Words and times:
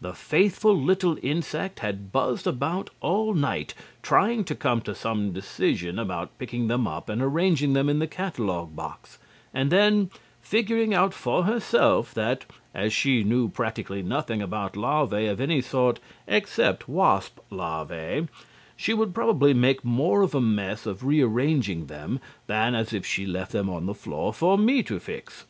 The 0.00 0.12
faithful 0.12 0.76
little 0.76 1.16
insect 1.22 1.78
had 1.78 2.10
buzzed 2.10 2.48
about 2.48 2.90
all 3.00 3.32
night 3.32 3.74
trying 4.02 4.42
to 4.46 4.56
come 4.56 4.80
to 4.80 4.92
some 4.92 5.30
decision 5.32 6.00
about 6.00 6.36
picking 6.36 6.66
them 6.66 6.88
up 6.88 7.08
and 7.08 7.22
arranging 7.22 7.72
them 7.72 7.88
in 7.88 8.00
the 8.00 8.08
catalogue 8.08 8.74
box, 8.74 9.18
and 9.54 9.70
then, 9.70 10.10
figuring 10.40 10.92
out 10.94 11.14
for 11.14 11.44
herself 11.44 12.12
that, 12.14 12.44
as 12.74 12.92
she 12.92 13.22
knew 13.22 13.48
practically 13.48 14.02
nothing 14.02 14.42
about 14.42 14.76
larvae 14.76 15.28
of 15.28 15.40
any 15.40 15.60
sort 15.62 16.00
except 16.26 16.88
wasp 16.88 17.38
larvae, 17.48 18.26
she 18.76 18.92
would 18.92 19.14
probably 19.14 19.54
make 19.54 19.84
more 19.84 20.22
of 20.22 20.34
a 20.34 20.40
mess 20.40 20.86
of 20.86 21.04
rearranging 21.04 21.86
them 21.86 22.18
than 22.48 22.74
as 22.74 22.92
if 22.92 23.06
she 23.06 23.26
left 23.26 23.52
them 23.52 23.70
on 23.70 23.86
the 23.86 23.94
floor 23.94 24.32
for 24.34 24.58
me 24.58 24.82
to 24.82 24.98
fix. 24.98 25.44